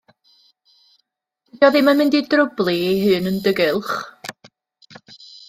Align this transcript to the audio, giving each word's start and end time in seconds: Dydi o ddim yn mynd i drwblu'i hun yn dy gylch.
Dydi 1.49 1.67
o 1.69 1.71
ddim 1.75 1.91
yn 1.91 1.99
mynd 2.01 2.17
i 2.21 2.23
drwblu'i 2.31 2.81
hun 3.05 3.33
yn 3.33 3.39
dy 3.45 3.55
gylch. 3.61 3.95